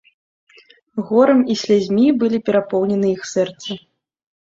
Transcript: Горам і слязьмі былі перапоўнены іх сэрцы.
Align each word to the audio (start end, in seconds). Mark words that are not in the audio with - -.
Горам 1.09 1.43
і 1.53 1.59
слязьмі 1.65 2.07
былі 2.25 2.43
перапоўнены 2.51 3.07
іх 3.15 3.33
сэрцы. 3.37 3.83